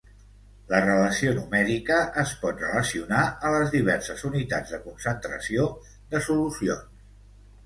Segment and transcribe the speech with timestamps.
[0.69, 5.69] La relació numèrica es pot relacionar a les diverses unitats de concentració
[6.17, 7.07] de solucions.